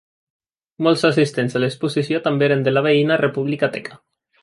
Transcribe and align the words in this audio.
Molts 0.87 1.03
assistents 1.09 1.59
a 1.59 1.63
l'exposició 1.63 2.23
també 2.31 2.49
eren 2.51 2.67
de 2.69 2.77
la 2.77 2.87
veïna 2.91 3.23
República 3.27 3.75
Teca. 3.77 4.05